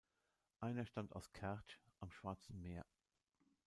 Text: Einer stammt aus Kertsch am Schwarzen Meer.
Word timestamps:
Einer 0.61 0.87
stammt 0.87 1.15
aus 1.15 1.31
Kertsch 1.31 1.77
am 1.99 2.09
Schwarzen 2.09 2.59
Meer. 2.63 2.83